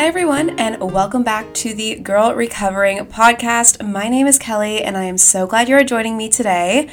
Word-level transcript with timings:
Hi, 0.00 0.06
everyone, 0.06 0.58
and 0.58 0.80
welcome 0.80 1.22
back 1.22 1.52
to 1.56 1.74
the 1.74 1.96
Girl 1.96 2.34
Recovering 2.34 3.04
podcast. 3.04 3.86
My 3.86 4.08
name 4.08 4.26
is 4.26 4.38
Kelly, 4.38 4.82
and 4.82 4.96
I 4.96 5.04
am 5.04 5.18
so 5.18 5.46
glad 5.46 5.68
you 5.68 5.76
are 5.76 5.84
joining 5.84 6.16
me 6.16 6.30
today. 6.30 6.88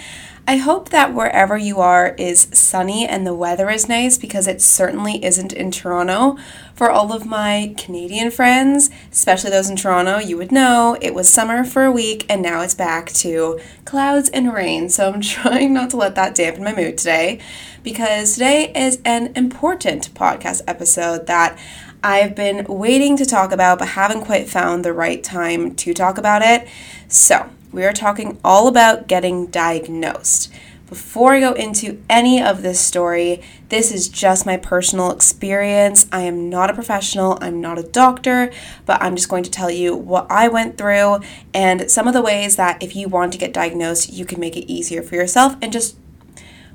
I 0.49 0.55
hope 0.55 0.91
that 0.91 1.13
wherever 1.13 1.57
you 1.57 1.81
are 1.81 2.15
is 2.17 2.47
sunny 2.53 3.05
and 3.05 3.27
the 3.27 3.33
weather 3.33 3.69
is 3.69 3.89
nice 3.89 4.17
because 4.17 4.47
it 4.47 4.61
certainly 4.61 5.21
isn't 5.25 5.51
in 5.51 5.71
Toronto. 5.71 6.37
For 6.73 6.89
all 6.89 7.11
of 7.11 7.25
my 7.25 7.75
Canadian 7.77 8.31
friends, 8.31 8.89
especially 9.11 9.49
those 9.49 9.69
in 9.69 9.75
Toronto, 9.75 10.19
you 10.19 10.37
would 10.37 10.53
know 10.53 10.97
it 11.01 11.13
was 11.13 11.27
summer 11.27 11.65
for 11.65 11.83
a 11.83 11.91
week 11.91 12.25
and 12.29 12.41
now 12.41 12.61
it's 12.61 12.73
back 12.73 13.11
to 13.15 13.59
clouds 13.83 14.29
and 14.29 14.53
rain. 14.53 14.87
So 14.87 15.11
I'm 15.11 15.19
trying 15.21 15.73
not 15.73 15.89
to 15.89 15.97
let 15.97 16.15
that 16.15 16.33
dampen 16.33 16.63
my 16.63 16.73
mood 16.73 16.97
today 16.97 17.41
because 17.83 18.35
today 18.35 18.71
is 18.73 19.01
an 19.03 19.33
important 19.35 20.13
podcast 20.13 20.61
episode 20.65 21.27
that 21.27 21.59
I've 22.01 22.35
been 22.35 22.63
waiting 22.69 23.17
to 23.17 23.25
talk 23.25 23.51
about 23.51 23.79
but 23.79 23.89
haven't 23.89 24.23
quite 24.23 24.47
found 24.47 24.85
the 24.85 24.93
right 24.93 25.21
time 25.21 25.75
to 25.75 25.93
talk 25.93 26.17
about 26.17 26.41
it. 26.41 26.69
So, 27.09 27.49
we 27.71 27.85
are 27.85 27.93
talking 27.93 28.39
all 28.43 28.67
about 28.67 29.07
getting 29.07 29.47
diagnosed. 29.47 30.51
Before 30.87 31.33
I 31.33 31.41
go 31.41 31.51
into 31.51 32.01
any 32.09 32.41
of 32.41 32.61
this 32.61 32.79
story, 32.79 33.41
this 33.67 33.91
is 33.91 34.07
just 34.07 34.45
my 34.45 34.55
personal 34.55 35.11
experience. 35.11 36.07
I 36.13 36.21
am 36.21 36.49
not 36.49 36.69
a 36.69 36.73
professional, 36.73 37.37
I'm 37.41 37.59
not 37.59 37.77
a 37.77 37.83
doctor, 37.83 38.53
but 38.85 39.01
I'm 39.01 39.17
just 39.17 39.27
going 39.27 39.43
to 39.43 39.51
tell 39.51 39.69
you 39.69 39.93
what 39.93 40.27
I 40.29 40.47
went 40.47 40.77
through 40.77 41.19
and 41.53 41.91
some 41.91 42.07
of 42.07 42.13
the 42.13 42.21
ways 42.21 42.55
that 42.55 42.81
if 42.81 42.95
you 42.95 43.09
want 43.09 43.33
to 43.33 43.37
get 43.37 43.53
diagnosed, 43.53 44.13
you 44.13 44.23
can 44.23 44.39
make 44.39 44.55
it 44.55 44.71
easier 44.71 45.03
for 45.03 45.15
yourself 45.15 45.57
and 45.61 45.73
just 45.73 45.97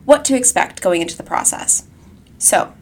what 0.04 0.26
to 0.26 0.36
expect 0.36 0.82
going 0.82 1.00
into 1.00 1.16
the 1.16 1.22
process. 1.22 1.88
So, 2.36 2.74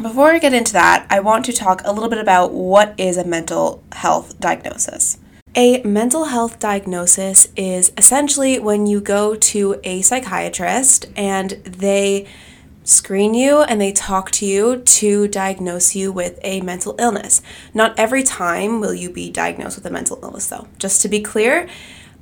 before 0.00 0.30
I 0.30 0.38
get 0.38 0.54
into 0.54 0.72
that, 0.74 1.04
I 1.10 1.18
want 1.18 1.46
to 1.46 1.52
talk 1.52 1.82
a 1.84 1.90
little 1.92 2.08
bit 2.08 2.20
about 2.20 2.52
what 2.52 2.94
is 2.96 3.16
a 3.16 3.24
mental 3.24 3.82
health 3.90 4.38
diagnosis. 4.38 5.18
A 5.56 5.82
mental 5.82 6.26
health 6.26 6.58
diagnosis 6.58 7.48
is 7.56 7.90
essentially 7.96 8.58
when 8.58 8.86
you 8.86 9.00
go 9.00 9.34
to 9.34 9.80
a 9.82 10.02
psychiatrist 10.02 11.06
and 11.16 11.50
they 11.64 12.26
screen 12.84 13.34
you 13.34 13.62
and 13.62 13.80
they 13.80 13.92
talk 13.92 14.30
to 14.30 14.46
you 14.46 14.78
to 14.78 15.26
diagnose 15.28 15.94
you 15.94 16.12
with 16.12 16.38
a 16.42 16.60
mental 16.60 16.94
illness. 16.98 17.42
Not 17.74 17.98
every 17.98 18.22
time 18.22 18.80
will 18.80 18.94
you 18.94 19.10
be 19.10 19.30
diagnosed 19.30 19.76
with 19.76 19.86
a 19.86 19.90
mental 19.90 20.18
illness, 20.22 20.46
though, 20.46 20.68
just 20.78 21.02
to 21.02 21.08
be 21.08 21.20
clear. 21.20 21.68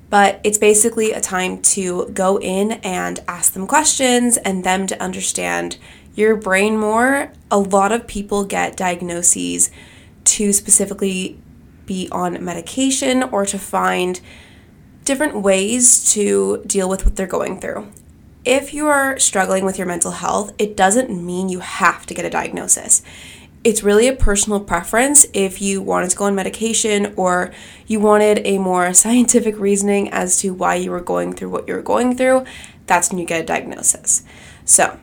But 0.08 0.40
it's 0.44 0.58
basically 0.58 1.12
a 1.12 1.20
time 1.20 1.60
to 1.62 2.08
go 2.14 2.38
in 2.38 2.72
and 2.72 3.20
ask 3.26 3.52
them 3.52 3.66
questions 3.66 4.36
and 4.38 4.62
them 4.62 4.86
to 4.86 5.02
understand 5.02 5.78
your 6.14 6.36
brain 6.36 6.78
more. 6.78 7.32
A 7.50 7.58
lot 7.58 7.92
of 7.92 8.06
people 8.06 8.44
get 8.44 8.76
diagnoses 8.76 9.70
to 10.24 10.52
specifically 10.52 11.38
be 11.86 12.08
on 12.10 12.44
medication 12.44 13.22
or 13.22 13.46
to 13.46 13.58
find 13.58 14.20
different 15.04 15.40
ways 15.40 16.12
to 16.12 16.62
deal 16.66 16.88
with 16.88 17.04
what 17.04 17.16
they're 17.16 17.26
going 17.26 17.60
through. 17.60 17.88
If 18.44 18.74
you 18.74 18.86
are 18.86 19.18
struggling 19.18 19.64
with 19.64 19.78
your 19.78 19.86
mental 19.86 20.12
health, 20.12 20.52
it 20.58 20.76
doesn't 20.76 21.10
mean 21.10 21.48
you 21.48 21.60
have 21.60 22.06
to 22.06 22.14
get 22.14 22.24
a 22.24 22.30
diagnosis. 22.30 23.02
It's 23.64 23.82
really 23.82 24.06
a 24.06 24.14
personal 24.14 24.60
preference 24.60 25.26
if 25.32 25.60
you 25.60 25.82
wanted 25.82 26.10
to 26.10 26.16
go 26.16 26.26
on 26.26 26.36
medication 26.36 27.12
or 27.16 27.52
you 27.86 27.98
wanted 27.98 28.40
a 28.44 28.58
more 28.58 28.92
scientific 29.02 29.58
reasoning 29.58 30.10
as 30.10 30.38
to 30.38 30.54
why 30.54 30.76
you 30.76 30.90
were 30.90 31.00
going 31.00 31.32
through 31.32 31.50
what 31.50 31.66
you 31.66 31.74
were 31.74 31.82
going 31.82 32.16
through. 32.16 32.44
That's 32.86 33.10
when 33.10 33.18
you 33.18 33.26
get 33.26 33.40
a 33.40 33.44
diagnosis. 33.46 34.22
So, 34.64 34.98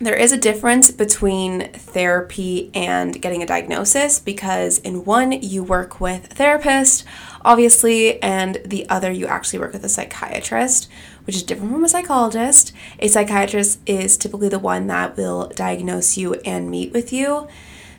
there 0.00 0.14
is 0.14 0.30
a 0.30 0.38
difference 0.38 0.90
between 0.92 1.72
therapy 1.72 2.70
and 2.72 3.20
getting 3.20 3.42
a 3.42 3.46
diagnosis 3.46 4.20
because 4.20 4.78
in 4.78 5.04
one 5.04 5.32
you 5.32 5.64
work 5.64 6.00
with 6.00 6.30
a 6.30 6.34
therapist, 6.34 7.04
obviously, 7.44 8.22
and 8.22 8.60
the 8.64 8.88
other 8.88 9.10
you 9.10 9.26
actually 9.26 9.58
work 9.58 9.72
with 9.72 9.84
a 9.84 9.88
psychiatrist, 9.88 10.88
which 11.24 11.34
is 11.34 11.42
different 11.42 11.72
from 11.72 11.84
a 11.84 11.88
psychologist. 11.88 12.72
A 13.00 13.08
psychiatrist 13.08 13.80
is 13.86 14.16
typically 14.16 14.48
the 14.48 14.60
one 14.60 14.86
that 14.86 15.16
will 15.16 15.48
diagnose 15.48 16.16
you 16.16 16.34
and 16.44 16.70
meet 16.70 16.92
with 16.92 17.12
you. 17.12 17.48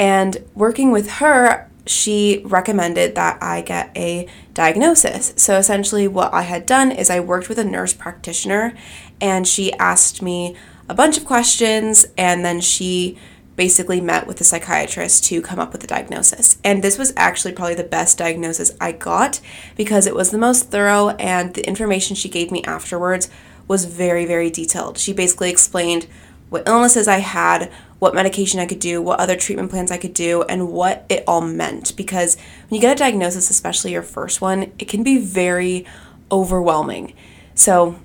And 0.00 0.44
working 0.56 0.90
with 0.90 1.10
her, 1.12 1.68
she 1.88 2.42
recommended 2.44 3.14
that 3.14 3.42
I 3.42 3.62
get 3.62 3.90
a 3.96 4.26
diagnosis. 4.54 5.32
So 5.36 5.56
essentially, 5.56 6.06
what 6.06 6.32
I 6.32 6.42
had 6.42 6.66
done 6.66 6.92
is 6.92 7.10
I 7.10 7.20
worked 7.20 7.48
with 7.48 7.58
a 7.58 7.64
nurse 7.64 7.92
practitioner 7.92 8.74
and 9.20 9.46
she 9.46 9.72
asked 9.74 10.22
me 10.22 10.56
a 10.88 10.94
bunch 10.94 11.18
of 11.18 11.24
questions 11.24 12.06
and 12.16 12.44
then 12.44 12.60
she 12.60 13.18
basically 13.56 14.00
met 14.00 14.26
with 14.26 14.36
the 14.36 14.44
psychiatrist 14.44 15.24
to 15.24 15.42
come 15.42 15.58
up 15.58 15.72
with 15.72 15.82
a 15.82 15.86
diagnosis. 15.86 16.58
And 16.62 16.82
this 16.82 16.96
was 16.96 17.12
actually 17.16 17.52
probably 17.52 17.74
the 17.74 17.82
best 17.82 18.16
diagnosis 18.16 18.70
I 18.80 18.92
got 18.92 19.40
because 19.76 20.06
it 20.06 20.14
was 20.14 20.30
the 20.30 20.38
most 20.38 20.70
thorough 20.70 21.10
and 21.10 21.52
the 21.54 21.66
information 21.66 22.14
she 22.14 22.28
gave 22.28 22.52
me 22.52 22.62
afterwards 22.62 23.28
was 23.66 23.84
very, 23.84 24.24
very 24.24 24.48
detailed. 24.48 24.96
She 24.96 25.12
basically 25.12 25.50
explained 25.50 26.06
what 26.50 26.68
illnesses 26.68 27.08
I 27.08 27.18
had, 27.18 27.70
what 27.98 28.14
medication 28.14 28.60
I 28.60 28.66
could 28.66 28.78
do, 28.78 29.02
what 29.02 29.20
other 29.20 29.36
treatment 29.36 29.70
plans 29.70 29.90
I 29.90 29.98
could 29.98 30.14
do, 30.14 30.44
and 30.44 30.72
what 30.72 31.04
it 31.08 31.24
all 31.26 31.40
meant. 31.40 31.96
Because 31.96 32.36
when 32.68 32.76
you 32.76 32.80
get 32.80 32.96
a 32.96 32.98
diagnosis, 32.98 33.50
especially 33.50 33.92
your 33.92 34.02
first 34.02 34.40
one, 34.40 34.72
it 34.78 34.86
can 34.86 35.02
be 35.02 35.18
very 35.18 35.84
overwhelming. 36.30 37.12
So 37.54 37.98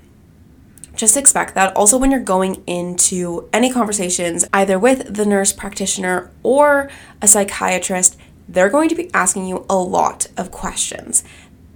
just 0.95 1.17
expect 1.17 1.55
that. 1.55 1.75
Also, 1.75 1.97
when 1.97 2.11
you're 2.11 2.19
going 2.19 2.63
into 2.67 3.49
any 3.51 3.71
conversations, 3.71 4.45
either 4.53 4.77
with 4.77 5.15
the 5.15 5.25
nurse 5.25 5.51
practitioner 5.51 6.31
or 6.43 6.89
a 7.21 7.27
psychiatrist, 7.27 8.17
they're 8.47 8.69
going 8.69 8.89
to 8.89 8.95
be 8.95 9.09
asking 9.13 9.47
you 9.47 9.65
a 9.69 9.75
lot 9.75 10.27
of 10.37 10.51
questions. 10.51 11.23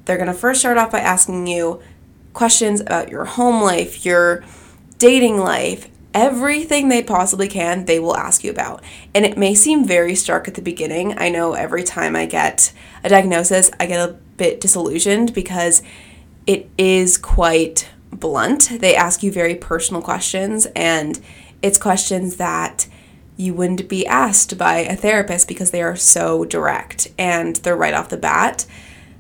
They're 0.05 0.17
going 0.17 0.27
to 0.27 0.33
first 0.33 0.59
start 0.59 0.77
off 0.77 0.91
by 0.91 0.99
asking 0.99 1.47
you 1.47 1.81
questions 2.33 2.81
about 2.81 3.09
your 3.09 3.25
home 3.25 3.63
life, 3.63 4.05
your 4.05 4.43
dating 4.99 5.37
life, 5.39 5.89
everything 6.13 6.89
they 6.89 7.03
possibly 7.03 7.47
can, 7.47 7.85
they 7.85 7.99
will 7.99 8.15
ask 8.15 8.43
you 8.43 8.51
about. 8.51 8.83
And 9.13 9.25
it 9.25 9.37
may 9.37 9.55
seem 9.55 9.85
very 9.85 10.15
stark 10.15 10.47
at 10.47 10.55
the 10.55 10.61
beginning. 10.61 11.17
I 11.17 11.29
know 11.29 11.53
every 11.53 11.83
time 11.83 12.15
I 12.15 12.25
get 12.25 12.71
a 13.03 13.09
diagnosis, 13.09 13.71
I 13.79 13.85
get 13.85 14.09
a 14.09 14.13
bit 14.37 14.61
disillusioned 14.61 15.33
because 15.33 15.81
it 16.45 16.69
is 16.77 17.17
quite 17.17 17.89
blunt. 18.11 18.79
They 18.79 18.95
ask 18.95 19.23
you 19.23 19.31
very 19.31 19.55
personal 19.55 20.01
questions, 20.01 20.67
and 20.75 21.19
it's 21.61 21.77
questions 21.77 22.37
that 22.37 22.87
you 23.37 23.53
wouldn't 23.53 23.87
be 23.87 24.05
asked 24.05 24.57
by 24.57 24.79
a 24.79 24.95
therapist 24.95 25.47
because 25.47 25.71
they 25.71 25.81
are 25.81 25.95
so 25.95 26.43
direct 26.43 27.07
and 27.17 27.57
they're 27.57 27.77
right 27.77 27.93
off 27.93 28.09
the 28.09 28.17
bat. 28.17 28.65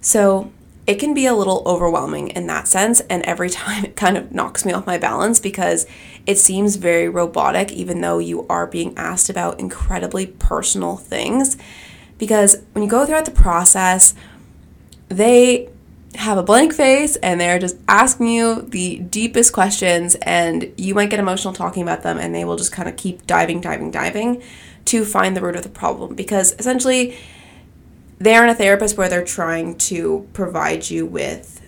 So 0.01 0.51
it 0.87 0.95
can 0.95 1.13
be 1.13 1.25
a 1.25 1.35
little 1.35 1.61
overwhelming 1.65 2.29
in 2.29 2.47
that 2.47 2.67
sense. 2.67 2.99
And 3.01 3.23
every 3.23 3.49
time 3.51 3.85
it 3.85 3.95
kind 3.95 4.17
of 4.17 4.31
knocks 4.31 4.65
me 4.65 4.73
off 4.73 4.87
my 4.87 4.97
balance 4.97 5.39
because 5.39 5.85
it 6.25 6.37
seems 6.37 6.77
very 6.77 7.07
robotic, 7.07 7.71
even 7.71 8.01
though 8.01 8.17
you 8.17 8.47
are 8.47 8.65
being 8.65 8.97
asked 8.97 9.29
about 9.29 9.59
incredibly 9.59 10.25
personal 10.25 10.97
things. 10.97 11.55
Because 12.17 12.63
when 12.73 12.83
you 12.83 12.89
go 12.89 13.05
throughout 13.05 13.25
the 13.25 13.31
process, 13.31 14.15
they 15.09 15.69
have 16.17 16.37
a 16.37 16.43
blank 16.43 16.73
face 16.73 17.15
and 17.17 17.39
they're 17.39 17.59
just 17.59 17.77
asking 17.87 18.27
you 18.27 18.63
the 18.63 18.99
deepest 18.99 19.53
questions, 19.53 20.15
and 20.23 20.73
you 20.75 20.93
might 20.95 21.09
get 21.09 21.19
emotional 21.19 21.53
talking 21.53 21.83
about 21.83 22.03
them, 22.03 22.17
and 22.17 22.33
they 22.33 22.43
will 22.43 22.57
just 22.57 22.71
kind 22.71 22.89
of 22.89 22.97
keep 22.97 23.25
diving, 23.27 23.61
diving, 23.61 23.91
diving 23.91 24.41
to 24.85 25.05
find 25.05 25.37
the 25.37 25.41
root 25.41 25.55
of 25.55 25.63
the 25.63 25.69
problem. 25.69 26.15
Because 26.15 26.53
essentially, 26.59 27.17
they're 28.17 28.43
in 28.43 28.49
a 28.49 28.55
therapist 28.55 28.97
where 28.97 29.07
they're 29.07 29.23
trying 29.23 29.77
to 29.77 30.27
provide 30.33 30.89
you 30.89 31.05
with 31.05 31.61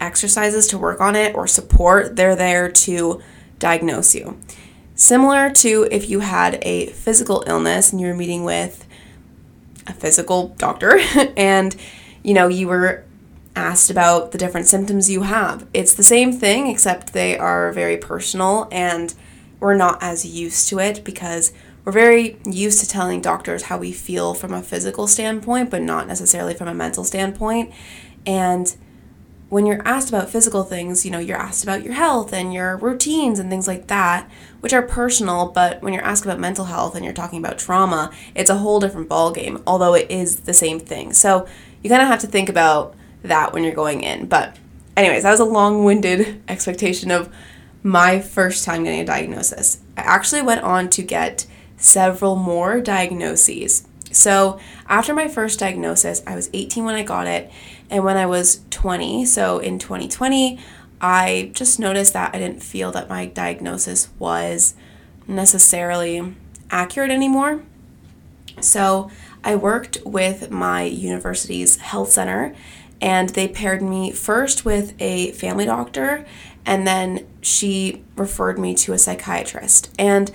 exercises 0.00 0.66
to 0.68 0.78
work 0.78 1.00
on 1.00 1.16
it 1.16 1.34
or 1.34 1.46
support, 1.46 2.16
they're 2.16 2.36
there 2.36 2.70
to 2.70 3.22
diagnose 3.58 4.14
you. 4.14 4.38
Similar 4.94 5.50
to 5.50 5.88
if 5.90 6.08
you 6.08 6.20
had 6.20 6.58
a 6.62 6.86
physical 6.88 7.44
illness 7.46 7.92
and 7.92 8.00
you 8.00 8.06
were 8.06 8.14
meeting 8.14 8.44
with 8.44 8.86
a 9.86 9.92
physical 9.92 10.48
doctor 10.58 10.98
and 11.36 11.76
you 12.22 12.34
know 12.34 12.48
you 12.48 12.66
were 12.66 13.05
asked 13.56 13.90
about 13.90 14.32
the 14.32 14.38
different 14.38 14.66
symptoms 14.66 15.10
you 15.10 15.22
have. 15.22 15.66
It's 15.74 15.94
the 15.94 16.02
same 16.02 16.32
thing 16.32 16.68
except 16.68 17.12
they 17.12 17.36
are 17.36 17.72
very 17.72 17.96
personal 17.96 18.68
and 18.70 19.14
we're 19.58 19.74
not 19.74 20.02
as 20.02 20.26
used 20.26 20.68
to 20.68 20.78
it 20.78 21.02
because 21.04 21.52
we're 21.84 21.92
very 21.92 22.38
used 22.44 22.80
to 22.80 22.88
telling 22.88 23.20
doctors 23.20 23.64
how 23.64 23.78
we 23.78 23.92
feel 23.92 24.34
from 24.34 24.52
a 24.52 24.62
physical 24.62 25.06
standpoint, 25.06 25.70
but 25.70 25.82
not 25.82 26.06
necessarily 26.06 26.52
from 26.52 26.68
a 26.68 26.74
mental 26.74 27.04
standpoint. 27.04 27.72
And 28.26 28.76
when 29.48 29.64
you're 29.64 29.86
asked 29.86 30.08
about 30.08 30.28
physical 30.28 30.64
things, 30.64 31.04
you 31.04 31.10
know, 31.12 31.20
you're 31.20 31.36
asked 31.36 31.62
about 31.62 31.84
your 31.84 31.94
health 31.94 32.32
and 32.32 32.52
your 32.52 32.76
routines 32.76 33.38
and 33.38 33.48
things 33.48 33.68
like 33.68 33.86
that, 33.86 34.28
which 34.60 34.72
are 34.72 34.82
personal, 34.82 35.48
but 35.48 35.80
when 35.82 35.92
you're 35.92 36.02
asked 36.02 36.24
about 36.24 36.40
mental 36.40 36.64
health 36.64 36.96
and 36.96 37.04
you're 37.04 37.14
talking 37.14 37.38
about 37.38 37.56
trauma, 37.56 38.10
it's 38.34 38.50
a 38.50 38.56
whole 38.56 38.80
different 38.80 39.08
ballgame, 39.08 39.62
although 39.64 39.94
it 39.94 40.10
is 40.10 40.40
the 40.40 40.54
same 40.54 40.80
thing. 40.80 41.12
So 41.12 41.46
you 41.82 41.88
kind 41.88 42.02
of 42.02 42.08
have 42.08 42.20
to 42.20 42.26
think 42.26 42.48
about 42.48 42.96
that 43.26 43.52
when 43.52 43.64
you're 43.64 43.74
going 43.74 44.02
in. 44.02 44.26
But, 44.26 44.56
anyways, 44.96 45.22
that 45.22 45.30
was 45.30 45.40
a 45.40 45.44
long 45.44 45.84
winded 45.84 46.42
expectation 46.48 47.10
of 47.10 47.32
my 47.82 48.20
first 48.20 48.64
time 48.64 48.84
getting 48.84 49.00
a 49.00 49.04
diagnosis. 49.04 49.80
I 49.96 50.00
actually 50.00 50.42
went 50.42 50.62
on 50.62 50.90
to 50.90 51.02
get 51.02 51.46
several 51.76 52.36
more 52.36 52.80
diagnoses. 52.80 53.86
So, 54.10 54.58
after 54.88 55.14
my 55.14 55.28
first 55.28 55.58
diagnosis, 55.58 56.22
I 56.26 56.34
was 56.34 56.50
18 56.52 56.84
when 56.84 56.94
I 56.94 57.02
got 57.02 57.26
it, 57.26 57.50
and 57.90 58.02
when 58.04 58.16
I 58.16 58.26
was 58.26 58.62
20, 58.70 59.24
so 59.26 59.58
in 59.58 59.78
2020, 59.78 60.58
I 61.00 61.50
just 61.54 61.78
noticed 61.78 62.12
that 62.14 62.34
I 62.34 62.38
didn't 62.38 62.62
feel 62.62 62.90
that 62.92 63.08
my 63.08 63.26
diagnosis 63.26 64.08
was 64.18 64.74
necessarily 65.28 66.34
accurate 66.70 67.10
anymore. 67.10 67.62
So, 68.60 69.10
I 69.44 69.54
worked 69.54 69.98
with 70.04 70.50
my 70.50 70.82
university's 70.82 71.76
health 71.76 72.10
center 72.10 72.54
and 73.00 73.30
they 73.30 73.48
paired 73.48 73.82
me 73.82 74.10
first 74.10 74.64
with 74.64 74.94
a 75.00 75.32
family 75.32 75.66
doctor 75.66 76.26
and 76.64 76.86
then 76.86 77.26
she 77.40 78.02
referred 78.16 78.58
me 78.58 78.74
to 78.74 78.92
a 78.92 78.98
psychiatrist. 78.98 79.94
And 79.98 80.30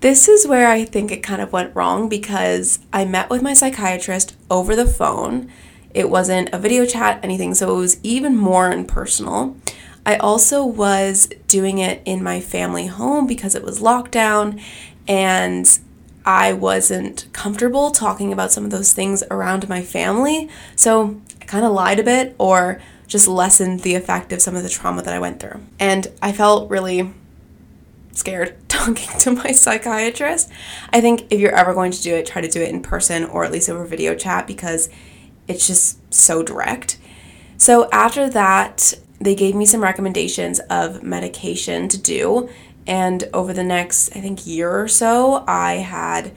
this 0.00 0.28
is 0.28 0.46
where 0.46 0.68
I 0.68 0.84
think 0.84 1.10
it 1.10 1.22
kind 1.22 1.42
of 1.42 1.52
went 1.52 1.74
wrong 1.74 2.08
because 2.08 2.78
I 2.92 3.04
met 3.04 3.30
with 3.30 3.42
my 3.42 3.54
psychiatrist 3.54 4.36
over 4.50 4.76
the 4.76 4.86
phone. 4.86 5.50
It 5.92 6.08
wasn't 6.10 6.50
a 6.52 6.58
video 6.58 6.86
chat, 6.86 7.18
anything, 7.22 7.54
so 7.54 7.74
it 7.74 7.78
was 7.78 7.98
even 8.04 8.36
more 8.36 8.70
impersonal. 8.70 9.56
I 10.04 10.16
also 10.16 10.64
was 10.64 11.28
doing 11.48 11.78
it 11.78 12.00
in 12.04 12.22
my 12.22 12.40
family 12.40 12.86
home 12.86 13.26
because 13.26 13.56
it 13.56 13.64
was 13.64 13.80
lockdown 13.80 14.62
and 15.08 15.78
I 16.24 16.52
wasn't 16.52 17.26
comfortable 17.32 17.90
talking 17.90 18.32
about 18.32 18.52
some 18.52 18.64
of 18.64 18.70
those 18.70 18.92
things 18.92 19.24
around 19.30 19.68
my 19.68 19.82
family. 19.82 20.48
So 20.76 21.20
kind 21.46 21.64
of 21.64 21.72
lied 21.72 21.98
a 21.98 22.02
bit 22.02 22.34
or 22.38 22.80
just 23.06 23.28
lessened 23.28 23.80
the 23.80 23.94
effect 23.94 24.32
of 24.32 24.42
some 24.42 24.56
of 24.56 24.62
the 24.62 24.68
trauma 24.68 25.02
that 25.02 25.14
I 25.14 25.18
went 25.18 25.40
through. 25.40 25.60
And 25.78 26.08
I 26.20 26.32
felt 26.32 26.70
really 26.70 27.12
scared 28.12 28.56
talking 28.68 29.18
to 29.20 29.30
my 29.32 29.52
psychiatrist. 29.52 30.50
I 30.92 31.00
think 31.00 31.26
if 31.30 31.40
you're 31.40 31.54
ever 31.54 31.74
going 31.74 31.92
to 31.92 32.02
do 32.02 32.14
it, 32.14 32.26
try 32.26 32.42
to 32.42 32.48
do 32.48 32.62
it 32.62 32.70
in 32.70 32.82
person 32.82 33.24
or 33.24 33.44
at 33.44 33.52
least 33.52 33.68
over 33.68 33.84
video 33.84 34.14
chat 34.14 34.46
because 34.46 34.88
it's 35.46 35.66
just 35.66 36.12
so 36.12 36.42
direct. 36.42 36.98
So 37.56 37.88
after 37.90 38.28
that, 38.30 38.94
they 39.18 39.34
gave 39.34 39.54
me 39.54 39.64
some 39.64 39.82
recommendations 39.82 40.58
of 40.68 41.02
medication 41.02 41.88
to 41.88 41.98
do 41.98 42.50
and 42.86 43.28
over 43.34 43.52
the 43.52 43.64
next, 43.64 44.16
I 44.16 44.20
think, 44.20 44.46
year 44.46 44.80
or 44.80 44.88
so, 44.88 45.44
I 45.46 45.74
had 45.74 46.32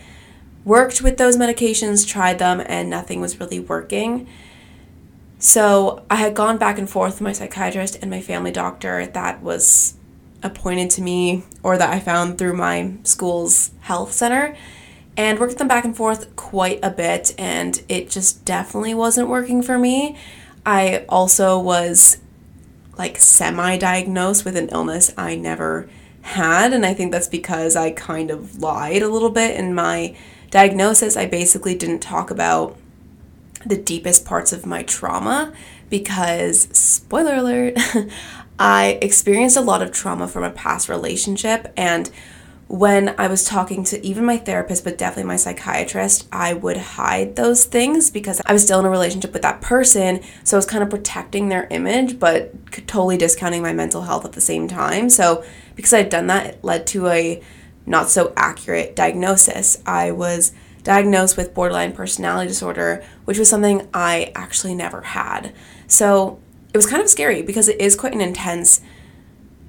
worked 0.66 1.02
with 1.02 1.18
those 1.18 1.38
medications, 1.38 2.08
tried 2.08 2.40
them, 2.40 2.62
and 2.66 2.90
nothing 2.90 3.22
was 3.22 3.40
really 3.40 3.60
working. 3.60 4.28
So 5.40 6.04
I 6.10 6.16
had 6.16 6.36
gone 6.36 6.58
back 6.58 6.78
and 6.78 6.90
forth 6.90 7.14
with 7.16 7.22
my 7.22 7.32
psychiatrist 7.32 7.98
and 8.02 8.12
my 8.12 8.22
family 8.22 8.52
doctor 8.52 9.06
that 9.08 9.42
was 9.42 9.96
appointed 10.44 10.90
to 10.92 11.02
me 11.02 11.44
or 11.64 11.78
that 11.78 11.90
I 11.90 12.00
found 12.00 12.38
through 12.38 12.58
my 12.58 12.94
school's 13.04 13.72
health 13.82 14.12
center 14.12 14.56
and 15.16 15.40
worked 15.40 15.58
them 15.58 15.68
back 15.68 15.86
and 15.86 15.96
forth 15.96 16.36
quite 16.36 16.80
a 16.84 16.90
bit 16.90 17.34
and 17.38 17.82
it 17.88 18.10
just 18.10 18.44
definitely 18.44 18.94
wasn't 18.94 19.30
working 19.30 19.62
for 19.62 19.78
me. 19.78 20.18
I 20.66 21.06
also 21.08 21.58
was 21.58 22.18
like 22.98 23.18
semi 23.18 23.78
diagnosed 23.78 24.44
with 24.44 24.58
an 24.58 24.70
illness 24.70 25.14
I 25.18 25.36
never 25.36 25.90
had. 26.22 26.74
And 26.74 26.86
I 26.86 26.94
think 26.94 27.14
that's 27.14 27.28
because 27.28 27.78
I 27.78 27.92
kind 27.92 28.30
of 28.30 28.62
lied 28.62 29.02
a 29.02 29.08
little 29.08 29.30
bit 29.30 29.58
in 29.58 29.74
my 29.74 30.18
diagnosis. 30.52 31.16
I 31.16 31.26
basically 31.26 31.76
didn't 31.76 32.00
talk 32.00 32.30
about 32.30 32.78
the 33.66 33.78
deepest 33.78 34.26
parts 34.26 34.54
of 34.54 34.66
my 34.66 34.84
trauma 34.84 35.54
because, 35.90 36.68
spoiler 36.72 37.36
alert, 37.36 37.78
I 38.60 39.00
experienced 39.02 39.58
a 39.58 39.62
lot 39.62 39.82
of 39.82 39.92
trauma 39.92 40.28
from 40.28 40.44
a 40.44 40.50
past 40.50 40.90
relationship. 40.90 41.72
And 41.78 42.10
when 42.68 43.16
I 43.18 43.28
was 43.28 43.46
talking 43.46 43.84
to 43.86 44.06
even 44.06 44.26
my 44.26 44.38
therapist, 44.38 44.84
but 44.84 44.98
definitely 44.98 45.24
my 45.24 45.38
psychiatrist, 45.38 46.28
I 46.32 46.54
would 46.54 46.78
hide 46.78 47.36
those 47.36 47.66
things 47.66 48.12
because 48.12 48.40
I 48.46 48.54
was 48.54 48.64
still 48.64 48.80
in 48.80 48.86
a 48.86 48.90
relationship 48.90 49.34
with 49.34 49.42
that 49.42 49.62
person. 49.62 50.22
So 50.44 50.56
I 50.56 50.60
was 50.60 50.68
kind 50.68 50.84
of 50.84 50.90
protecting 50.90 51.50
their 51.50 51.68
image, 51.72 52.20
but 52.20 52.54
totally 52.86 53.18
discounting 53.18 53.64
my 53.64 53.74
mental 53.74 54.04
health 54.04 54.24
at 54.24 54.34
the 54.34 54.42
same 54.42 54.68
time. 54.68 55.10
So 55.10 55.44
because 55.76 55.94
I'd 55.94 56.10
done 56.10 56.28
that, 56.28 56.46
it 56.46 56.64
led 56.64 56.86
to 56.88 57.08
a 57.08 57.42
not 57.88 58.10
so 58.10 58.34
accurate 58.38 58.96
diagnosis. 58.96 59.82
I 59.88 60.12
was 60.12 60.52
diagnosed 60.90 61.38
with 61.38 61.54
borderline 61.54 61.92
personality 61.92 62.48
disorder, 62.48 63.06
which 63.26 63.38
was 63.38 63.48
something 63.48 63.88
I 63.94 64.32
actually 64.34 64.74
never 64.74 65.02
had. 65.02 65.54
So 65.86 66.40
it 66.74 66.78
was 66.78 66.88
kind 66.88 67.00
of 67.00 67.08
scary 67.08 67.44
because 67.44 67.70
it 67.70 67.80
is 67.80 67.96
quite 67.96 68.16
an 68.16 68.22
intense 68.22 68.82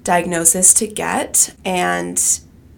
diagnosis 0.02 0.72
to 0.72 0.86
get. 0.86 1.54
And 1.62 2.18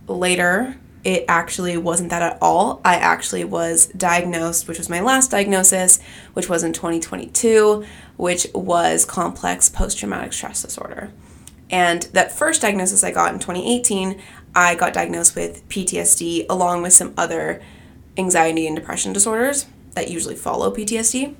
later, 0.08 0.76
it 1.04 1.24
actually 1.28 1.76
wasn't 1.76 2.10
that 2.10 2.20
at 2.20 2.38
all. 2.42 2.80
I 2.84 2.96
actually 2.96 3.44
was 3.44 3.86
diagnosed, 3.86 4.66
which 4.66 4.78
was 4.78 4.88
my 4.88 4.98
last 4.98 5.30
diagnosis, 5.30 6.00
which 6.32 6.48
was 6.48 6.64
in 6.64 6.72
2022, 6.72 7.84
which 8.16 8.48
was 8.56 9.04
complex 9.04 9.68
post 9.68 9.98
traumatic 9.98 10.32
stress 10.32 10.62
disorder. 10.62 11.12
And 11.70 12.02
that 12.12 12.32
first 12.32 12.60
diagnosis 12.60 13.04
I 13.04 13.12
got 13.12 13.32
in 13.32 13.38
2018, 13.38 14.20
I 14.52 14.74
got 14.74 14.92
diagnosed 14.92 15.36
with 15.36 15.68
PTSD 15.68 16.46
along 16.50 16.82
with 16.82 16.92
some 16.92 17.14
other 17.16 17.62
anxiety 18.16 18.66
and 18.66 18.76
depression 18.76 19.12
disorders 19.12 19.66
that 19.94 20.10
usually 20.10 20.34
follow 20.34 20.74
PTSD. 20.74 21.34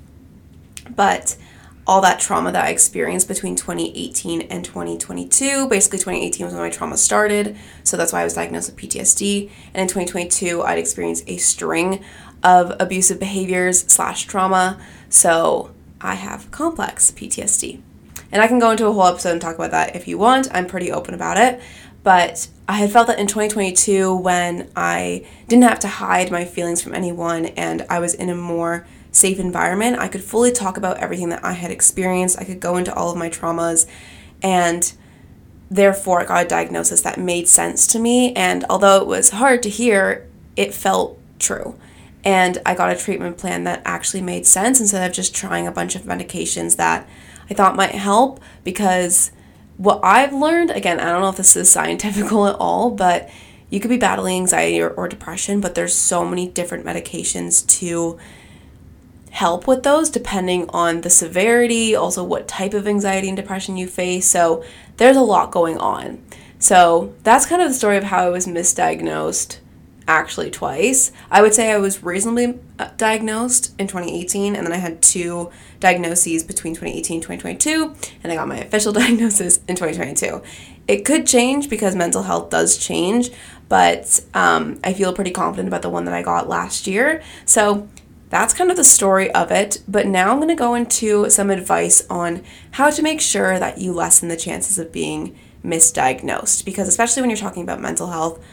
But 0.95 1.37
all 1.85 2.01
that 2.01 2.19
trauma 2.19 2.51
that 2.51 2.63
I 2.63 2.69
experienced 2.69 3.27
between 3.27 3.55
2018 3.55 4.41
and 4.43 4.63
2022. 4.63 5.67
Basically, 5.67 5.99
2018 5.99 6.45
was 6.45 6.53
when 6.53 6.63
my 6.63 6.69
trauma 6.69 6.95
started, 6.95 7.57
so 7.83 7.97
that's 7.97 8.13
why 8.13 8.21
I 8.21 8.23
was 8.23 8.33
diagnosed 8.33 8.71
with 8.71 8.79
PTSD. 8.79 9.49
And 9.73 9.81
in 9.81 9.87
2022, 9.87 10.61
I'd 10.61 10.77
experienced 10.77 11.25
a 11.27 11.37
string 11.37 12.03
of 12.41 12.73
abusive 12.79 13.19
behaviors 13.19 13.79
slash 13.91 14.25
trauma, 14.25 14.81
so 15.09 15.71
I 15.99 16.15
have 16.15 16.51
complex 16.51 17.11
PTSD. 17.11 17.81
And 18.33 18.41
I 18.41 18.47
can 18.47 18.57
go 18.57 18.71
into 18.71 18.87
a 18.87 18.91
whole 18.91 19.05
episode 19.05 19.31
and 19.33 19.41
talk 19.41 19.55
about 19.55 19.71
that 19.71 19.95
if 19.95 20.07
you 20.07 20.17
want. 20.17 20.47
I'm 20.51 20.65
pretty 20.65 20.91
open 20.91 21.13
about 21.13 21.37
it. 21.37 21.61
But 22.01 22.47
I 22.67 22.73
had 22.73 22.91
felt 22.91 23.05
that 23.07 23.19
in 23.19 23.27
2022, 23.27 24.13
when 24.15 24.71
I 24.75 25.25
didn't 25.47 25.63
have 25.63 25.79
to 25.81 25.87
hide 25.87 26.31
my 26.31 26.43
feelings 26.43 26.81
from 26.81 26.95
anyone 26.95 27.45
and 27.45 27.85
I 27.91 27.99
was 27.99 28.15
in 28.15 28.29
a 28.29 28.35
more 28.35 28.87
safe 29.11 29.39
environment, 29.39 29.99
I 29.99 30.07
could 30.07 30.23
fully 30.23 30.51
talk 30.51 30.77
about 30.77 30.97
everything 30.97 31.29
that 31.29 31.45
I 31.45 31.53
had 31.53 31.69
experienced. 31.69 32.39
I 32.39 32.43
could 32.43 32.59
go 32.59 32.75
into 32.75 32.93
all 32.93 33.11
of 33.11 33.17
my 33.17 33.29
traumas 33.29 33.87
and 34.41 34.91
therefore 35.69 36.21
I 36.21 36.25
got 36.25 36.45
a 36.45 36.49
diagnosis 36.49 37.01
that 37.01 37.19
made 37.19 37.47
sense 37.47 37.85
to 37.87 37.99
me. 37.99 38.33
And 38.33 38.65
although 38.67 38.99
it 38.99 39.07
was 39.07 39.29
hard 39.29 39.61
to 39.63 39.69
hear, 39.69 40.27
it 40.57 40.73
felt 40.73 41.19
true. 41.37 41.77
And 42.25 42.57
I 42.65 42.73
got 42.73 42.91
a 42.91 42.99
treatment 42.99 43.37
plan 43.37 43.63
that 43.65 43.83
actually 43.85 44.21
made 44.21 44.47
sense 44.47 44.79
instead 44.79 45.07
of 45.07 45.15
just 45.15 45.35
trying 45.35 45.67
a 45.67 45.71
bunch 45.71 45.95
of 45.95 46.03
medications 46.03 46.77
that 46.77 47.07
I 47.49 47.53
thought 47.53 47.75
might 47.75 47.95
help 47.95 48.39
because 48.63 49.31
what 49.77 49.99
I've 50.03 50.33
learned, 50.33 50.71
again, 50.71 50.99
I 50.99 51.05
don't 51.05 51.21
know 51.21 51.29
if 51.29 51.37
this 51.37 51.55
is 51.55 51.71
scientific 51.71 52.25
at 52.25 52.31
all, 52.31 52.91
but 52.91 53.29
you 53.69 53.79
could 53.79 53.89
be 53.89 53.97
battling 53.97 54.37
anxiety 54.37 54.81
or, 54.81 54.89
or 54.89 55.07
depression, 55.07 55.59
but 55.59 55.75
there's 55.75 55.95
so 55.95 56.23
many 56.25 56.47
different 56.47 56.85
medications 56.85 57.67
to 57.79 58.19
help 59.31 59.65
with 59.65 59.81
those 59.81 60.11
depending 60.11 60.69
on 60.69 61.01
the 61.01 61.09
severity, 61.09 61.95
also 61.95 62.23
what 62.23 62.47
type 62.47 62.75
of 62.75 62.87
anxiety 62.87 63.27
and 63.27 63.35
depression 63.35 63.75
you 63.75 63.87
face. 63.87 64.27
So 64.27 64.63
there's 64.97 65.17
a 65.17 65.21
lot 65.21 65.49
going 65.49 65.79
on. 65.79 66.23
So 66.59 67.15
that's 67.23 67.47
kind 67.47 67.61
of 67.61 67.69
the 67.69 67.73
story 67.73 67.97
of 67.97 68.03
how 68.03 68.27
I 68.27 68.29
was 68.29 68.45
misdiagnosed 68.45 69.57
actually 70.07 70.51
twice. 70.51 71.11
I 71.31 71.41
would 71.41 71.53
say 71.53 71.71
I 71.71 71.77
was 71.77 72.03
reasonably 72.03 72.59
uh, 72.79 72.89
diagnosed 72.97 73.73
in 73.79 73.87
2018, 73.87 74.55
and 74.55 74.65
then 74.65 74.73
I 74.73 74.77
had 74.77 75.01
two 75.01 75.51
diagnoses 75.79 76.43
between 76.43 76.73
2018 76.73 77.15
and 77.15 77.23
2022, 77.23 77.95
and 78.23 78.31
I 78.31 78.35
got 78.35 78.47
my 78.47 78.57
official 78.65 78.93
diagnosis 78.93 79.57
in 79.67 79.75
2022. 79.75 80.41
It 80.87 81.05
could 81.05 81.25
change 81.25 81.69
because 81.69 81.95
mental 81.95 82.23
health 82.23 82.49
does 82.49 82.77
change, 82.77 83.29
but 83.69 84.23
um, 84.33 84.79
I 84.83 84.93
feel 84.93 85.13
pretty 85.13 85.31
confident 85.31 85.67
about 85.67 85.81
the 85.81 85.89
one 85.89 86.05
that 86.05 86.13
I 86.13 86.21
got 86.21 86.49
last 86.49 86.87
year. 86.87 87.23
So 87.45 87.87
that's 88.33 88.53
kind 88.53 88.71
of 88.71 88.77
the 88.77 88.83
story 88.83 89.29
of 89.31 89.51
it. 89.51 89.83
But 89.87 90.07
now 90.07 90.31
I'm 90.31 90.37
going 90.37 90.49
to 90.49 90.55
go 90.55 90.73
into 90.73 91.29
some 91.29 91.51
advice 91.51 92.05
on 92.09 92.43
how 92.71 92.89
to 92.89 93.03
make 93.03 93.21
sure 93.21 93.59
that 93.59 93.77
you 93.77 93.93
lessen 93.93 94.27
the 94.27 94.35
chances 94.35 94.79
of 94.79 94.91
being 94.91 95.37
misdiagnosed. 95.63 96.65
Because, 96.65 96.87
especially 96.87 97.21
when 97.21 97.29
you're 97.29 97.37
talking 97.37 97.61
about 97.61 97.79
mental 97.79 98.07
health, 98.07 98.43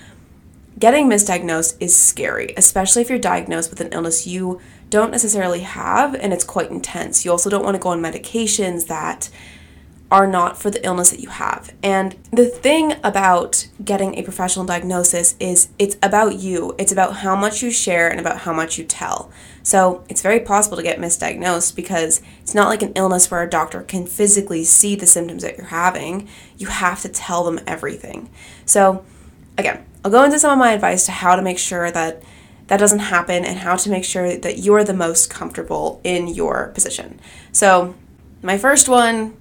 getting 0.81 1.09
misdiagnosed 1.09 1.77
is 1.79 1.95
scary, 1.95 2.53
especially 2.57 3.03
if 3.03 3.09
you're 3.09 3.19
diagnosed 3.19 3.71
with 3.71 3.81
an 3.81 3.93
illness 3.93 4.27
you 4.27 4.61
don't 4.89 5.13
necessarily 5.13 5.61
have 5.61 6.15
and 6.15 6.33
it's 6.33 6.45
quite 6.45 6.71
intense. 6.71 7.25
You 7.25 7.31
also 7.31 7.49
don't 7.49 7.65
want 7.65 7.77
to 7.77 7.81
go 7.81 7.91
on 7.91 8.01
medications 8.01 8.89
that 8.89 9.31
are 10.11 10.27
not 10.27 10.59
for 10.59 10.71
the 10.71 10.85
illness 10.85 11.11
that 11.11 11.21
you 11.21 11.29
have. 11.29 11.73
And 11.85 12.17
the 12.33 12.47
thing 12.47 12.95
about 13.05 13.69
getting 13.85 14.17
a 14.17 14.23
professional 14.23 14.65
diagnosis 14.65 15.37
is 15.39 15.69
it's 15.79 15.97
about 16.03 16.41
you. 16.41 16.75
It's 16.79 16.91
about 16.91 17.19
how 17.19 17.37
much 17.37 17.63
you 17.63 17.71
share 17.71 18.09
and 18.09 18.19
about 18.19 18.41
how 18.41 18.53
much 18.53 18.77
you 18.77 18.85
tell. 18.85 19.31
So 19.63 20.03
it's 20.09 20.23
very 20.23 20.41
possible 20.41 20.77
to 20.79 20.83
get 20.83 20.99
misdiagnosed 20.99 21.77
because 21.77 22.23
it's 22.41 22.55
not 22.55 22.69
like 22.69 22.83
an 22.83 22.93
illness 22.97 23.31
where 23.31 23.43
a 23.43 23.49
doctor 23.49 23.83
can 23.83 24.07
physically 24.07 24.65
see 24.65 24.97
the 24.97 25.07
symptoms 25.07 25.45
that 25.45 25.57
you're 25.57 25.67
having. 25.69 26.29
You 26.59 26.67
have 26.67 27.03
to 27.03 27.09
tell 27.09 27.45
them 27.45 27.61
everything. 27.67 28.31
So, 28.65 29.05
again, 29.59 29.85
I'll 30.05 30.11
go 30.11 30.25
into 30.25 30.39
some 30.39 30.53
of 30.53 30.59
my 30.59 30.73
advice 30.73 31.07
to 31.07 31.13
how 31.13 31.37
to 31.37 31.43
make 31.43 31.59
sure 31.59 31.91
that 31.91 32.23
that 32.69 32.79
doesn't 32.79 33.01
happen 33.01 33.45
and 33.45 33.59
how 33.59 33.77
to 33.77 33.91
make 33.91 34.05
sure 34.05 34.37
that 34.37 34.59
you're 34.59 34.85
the 34.85 34.95
most 34.95 35.29
comfortable 35.29 36.01
in 36.05 36.29
your 36.29 36.69
position. 36.69 37.21
So, 37.53 37.95
my 38.43 38.57
first 38.57 38.89
one, 38.89 39.37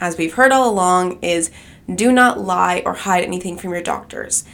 as 0.00 0.16
we've 0.16 0.34
heard 0.34 0.50
all 0.50 0.70
along, 0.70 1.20
is 1.22 1.50
do 1.94 2.10
not 2.10 2.40
lie 2.40 2.82
or 2.84 2.94
hide 2.94 3.24
anything 3.24 3.56
from 3.56 3.72
your 3.72 3.82
doctors. 3.82 4.44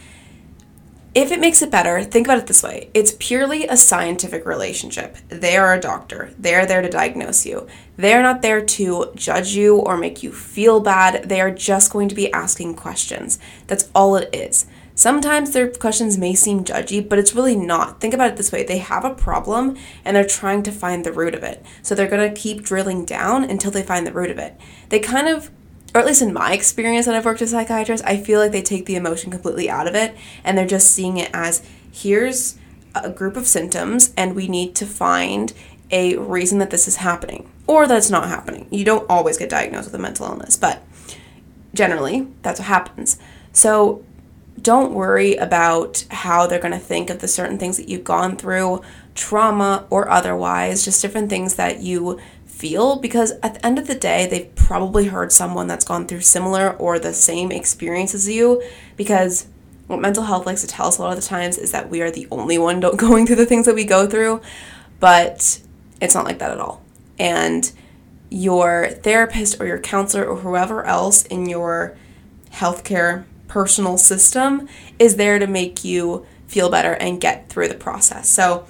If 1.15 1.31
it 1.31 1.39
makes 1.39 1.61
it 1.61 1.71
better, 1.71 2.03
think 2.03 2.27
about 2.27 2.39
it 2.39 2.47
this 2.47 2.61
way 2.61 2.89
it's 2.93 3.15
purely 3.19 3.65
a 3.65 3.77
scientific 3.77 4.45
relationship. 4.45 5.15
They 5.29 5.55
are 5.55 5.73
a 5.73 5.79
doctor, 5.79 6.33
they 6.37 6.53
are 6.55 6.65
there 6.65 6.81
to 6.81 6.89
diagnose 6.89 7.45
you. 7.45 7.67
They 7.95 8.13
are 8.13 8.21
not 8.21 8.41
there 8.41 8.61
to 8.61 9.13
judge 9.15 9.51
you 9.51 9.77
or 9.77 9.95
make 9.95 10.23
you 10.23 10.33
feel 10.33 10.81
bad. 10.81 11.29
They 11.29 11.39
are 11.39 11.51
just 11.51 11.93
going 11.93 12.09
to 12.09 12.15
be 12.15 12.33
asking 12.33 12.75
questions. 12.75 13.39
That's 13.67 13.89
all 13.95 14.17
it 14.17 14.29
is. 14.35 14.65
Sometimes 14.93 15.51
their 15.51 15.69
questions 15.69 16.17
may 16.17 16.35
seem 16.35 16.65
judgy, 16.65 17.07
but 17.07 17.17
it's 17.17 17.33
really 17.33 17.55
not. 17.55 18.01
Think 18.01 18.13
about 18.13 18.31
it 18.31 18.35
this 18.35 18.51
way 18.51 18.63
they 18.63 18.79
have 18.79 19.05
a 19.05 19.15
problem 19.15 19.77
and 20.03 20.17
they're 20.17 20.25
trying 20.25 20.63
to 20.63 20.71
find 20.71 21.05
the 21.05 21.13
root 21.13 21.33
of 21.33 21.43
it. 21.43 21.65
So 21.81 21.95
they're 21.95 22.09
going 22.09 22.33
to 22.33 22.41
keep 22.41 22.61
drilling 22.61 23.05
down 23.05 23.45
until 23.45 23.71
they 23.71 23.83
find 23.83 24.05
the 24.05 24.13
root 24.13 24.31
of 24.31 24.37
it. 24.37 24.59
They 24.89 24.99
kind 24.99 25.29
of, 25.29 25.49
or 25.95 25.99
at 25.99 26.05
least 26.05 26.21
in 26.21 26.33
my 26.33 26.51
experience 26.51 27.07
when 27.07 27.15
I've 27.15 27.23
worked 27.23 27.39
with 27.39 27.49
psychiatrists, 27.49 28.05
I 28.05 28.17
feel 28.17 28.41
like 28.41 28.51
they 28.51 28.61
take 28.61 28.85
the 28.85 28.97
emotion 28.97 29.31
completely 29.31 29.69
out 29.69 29.87
of 29.87 29.95
it 29.95 30.13
and 30.43 30.57
they're 30.57 30.67
just 30.67 30.91
seeing 30.91 31.15
it 31.15 31.31
as 31.33 31.65
here's 31.89 32.57
a 32.93 33.09
group 33.09 33.37
of 33.37 33.47
symptoms 33.47 34.13
and 34.17 34.35
we 34.35 34.49
need 34.49 34.75
to 34.75 34.85
find 34.85 35.53
a 35.91 36.17
reason 36.17 36.59
that 36.59 36.69
this 36.69 36.89
is 36.89 36.97
happening 36.97 37.49
or 37.65 37.87
that 37.87 37.97
it's 37.97 38.09
not 38.09 38.27
happening. 38.27 38.67
You 38.71 38.83
don't 38.83 39.09
always 39.09 39.37
get 39.37 39.49
diagnosed 39.49 39.85
with 39.85 39.95
a 39.95 40.03
mental 40.03 40.25
illness, 40.25 40.57
but 40.57 40.83
generally 41.73 42.27
that's 42.41 42.59
what 42.59 42.67
happens. 42.67 43.17
So 43.53 44.03
don't 44.61 44.93
worry 44.93 45.35
about 45.35 46.03
how 46.11 46.45
they're 46.45 46.59
going 46.59 46.73
to 46.73 46.79
think 46.79 47.09
of 47.09 47.19
the 47.19 47.27
certain 47.29 47.57
things 47.57 47.77
that 47.77 47.87
you've 47.87 48.03
gone 48.03 48.35
through, 48.35 48.81
trauma 49.13 49.85
or 49.89 50.09
otherwise, 50.09 50.83
just 50.83 51.01
different 51.01 51.29
things 51.29 51.55
that 51.55 51.79
you 51.79 52.19
feel 52.55 52.95
because 52.95 53.33
at 53.43 53.55
the 53.55 53.65
end 53.65 53.77
of 53.77 53.87
the 53.87 53.95
day, 53.95 54.25
they've 54.25 54.55
probably 54.55 55.07
heard 55.07 55.31
someone 55.31 55.67
that's 55.67 55.83
gone 55.83 56.07
through 56.07 56.21
similar 56.21 56.71
or 56.77 56.97
the 56.97 57.13
same 57.13 57.51
experience 57.51 58.15
as 58.15 58.29
you 58.29 58.63
because 58.95 59.47
what 59.87 59.99
mental 59.99 60.23
health 60.23 60.45
likes 60.45 60.61
to 60.61 60.67
tell 60.67 60.87
us 60.87 60.97
a 60.97 61.01
lot 61.01 61.15
of 61.15 61.21
the 61.21 61.27
times 61.27 61.57
is 61.57 61.71
that 61.71 61.89
we 61.89 62.01
are 62.01 62.09
the 62.09 62.27
only 62.31 62.57
one 62.57 62.79
going 62.95 63.27
through 63.27 63.35
the 63.35 63.45
things 63.45 63.65
that 63.65 63.75
we 63.75 63.83
go 63.83 64.07
through, 64.07 64.41
but 65.01 65.61
it's 65.99 66.15
not 66.15 66.23
like 66.23 66.39
that 66.39 66.51
at 66.51 66.59
all. 66.59 66.81
And 67.19 67.71
your 68.29 68.89
therapist 68.89 69.59
or 69.59 69.67
your 69.67 69.79
counselor 69.79 70.25
or 70.25 70.37
whoever 70.37 70.85
else 70.85 71.23
in 71.25 71.47
your 71.47 71.97
healthcare 72.51 73.25
personal 73.49 73.97
system 73.97 74.67
is 74.97 75.17
there 75.17 75.39
to 75.39 75.47
make 75.47 75.83
you 75.83 76.25
feel 76.47 76.69
better 76.69 76.93
and 76.93 77.19
get 77.19 77.49
through 77.49 77.67
the 77.67 77.75
process. 77.75 78.29
So 78.29 78.65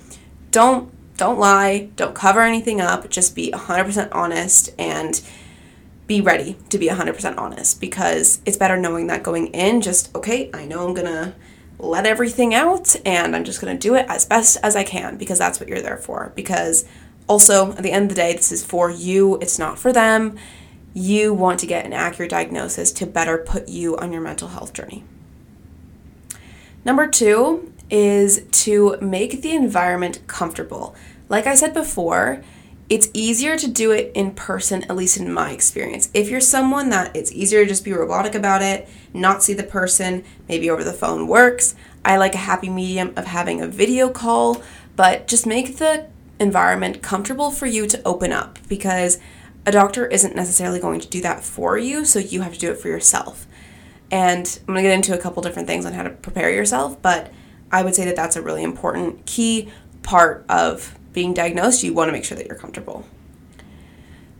don't 0.49 0.91
don't 1.17 1.39
lie, 1.39 1.89
don't 1.95 2.15
cover 2.15 2.41
anything 2.41 2.81
up, 2.81 3.09
just 3.09 3.35
be 3.35 3.51
100% 3.51 4.09
honest 4.11 4.69
and 4.77 5.21
be 6.07 6.21
ready 6.21 6.55
to 6.69 6.77
be 6.77 6.87
100% 6.87 7.37
honest 7.37 7.81
because 7.81 8.41
it's 8.45 8.57
better 8.57 8.77
knowing 8.77 9.07
that 9.07 9.23
going 9.23 9.47
in 9.47 9.81
just 9.81 10.13
okay, 10.15 10.49
I 10.53 10.65
know 10.65 10.87
I'm 10.87 10.93
to 11.07 11.33
let 11.79 12.05
everything 12.05 12.53
out 12.53 12.95
and 13.05 13.35
I'm 13.35 13.43
just 13.43 13.59
to 13.75 13.87
do 13.87 13.95
it 13.95 14.05
as 14.07 14.25
best 14.25 14.57
as 14.61 14.75
I 14.75 14.83
can 14.83 15.17
because 15.17 15.39
that's 15.39 15.59
what 15.59 15.67
you're 15.67 15.81
there 15.81 15.97
for. 15.97 16.31
Because 16.35 16.85
also 17.27 17.71
at 17.71 17.83
the 17.83 17.91
end 17.91 18.03
of 18.03 18.09
the 18.09 18.21
day 18.21 18.33
this 18.33 18.51
is 18.51 18.63
for 18.63 18.91
you, 18.91 19.37
it's 19.41 19.57
not 19.57 19.79
for 19.79 19.91
them. 19.91 20.37
You 20.93 21.33
want 21.33 21.59
to 21.61 21.65
get 21.65 21.85
an 21.85 21.93
accurate 21.93 22.31
diagnosis 22.31 22.91
to 22.93 23.05
better 23.05 23.37
put 23.37 23.67
you 23.67 23.97
on 23.97 24.11
your 24.11 24.21
mental 24.21 24.49
health 24.49 24.73
journey. 24.73 25.03
Number 26.85 27.07
two 27.07 27.73
is 27.95 28.43
to 28.51 28.97
make 28.99 29.41
the 29.41 29.55
environment 29.55 30.19
comfortable. 30.27 30.93
Like 31.29 31.47
I 31.47 31.55
said 31.55 31.73
before, 31.73 32.43
it's 32.89 33.09
easier 33.13 33.55
to 33.57 33.69
do 33.69 33.91
it 33.91 34.11
in 34.13 34.31
person, 34.31 34.83
at 34.83 34.97
least 34.97 35.15
in 35.15 35.31
my 35.31 35.51
experience. 35.51 36.09
If 36.13 36.27
you're 36.27 36.41
someone 36.41 36.89
that 36.89 37.15
it's 37.15 37.31
easier 37.31 37.61
to 37.63 37.69
just 37.69 37.85
be 37.85 37.93
robotic 37.93 38.35
about 38.35 38.61
it, 38.61 38.89
not 39.13 39.43
see 39.43 39.53
the 39.53 39.63
person, 39.63 40.25
maybe 40.49 40.69
over 40.69 40.83
the 40.83 40.91
phone 40.91 41.25
works. 41.25 41.73
I 42.03 42.17
like 42.17 42.35
a 42.35 42.39
happy 42.39 42.67
medium 42.67 43.13
of 43.15 43.27
having 43.27 43.61
a 43.61 43.67
video 43.67 44.09
call, 44.09 44.61
but 44.97 45.25
just 45.25 45.47
make 45.47 45.77
the 45.77 46.07
environment 46.37 47.01
comfortable 47.01 47.49
for 47.49 47.65
you 47.65 47.87
to 47.87 48.03
open 48.03 48.33
up 48.33 48.59
because 48.67 49.19
a 49.65 49.71
doctor 49.71 50.05
isn't 50.05 50.35
necessarily 50.35 50.81
going 50.81 50.99
to 50.99 51.07
do 51.07 51.21
that 51.21 51.45
for 51.45 51.77
you, 51.77 52.03
so 52.03 52.19
you 52.19 52.41
have 52.41 52.55
to 52.55 52.59
do 52.59 52.71
it 52.71 52.77
for 52.77 52.89
yourself. 52.89 53.47
And 54.11 54.59
I'm 54.67 54.75
to 54.75 54.81
get 54.81 54.91
into 54.91 55.17
a 55.17 55.17
couple 55.17 55.41
different 55.41 55.69
things 55.69 55.85
on 55.85 55.93
how 55.93 56.03
to 56.03 56.09
prepare 56.09 56.51
yourself, 56.51 57.01
but 57.01 57.31
I 57.71 57.83
would 57.83 57.95
say 57.95 58.05
that 58.05 58.15
that's 58.15 58.35
a 58.35 58.41
really 58.41 58.63
important 58.63 59.25
key 59.25 59.71
part 60.03 60.45
of 60.47 60.97
being 61.13 61.33
diagnosed. 61.33 61.83
You 61.83 61.93
want 61.93 62.09
to 62.09 62.13
make 62.13 62.25
sure 62.25 62.37
that 62.37 62.47
you're 62.47 62.57
comfortable. 62.57 63.05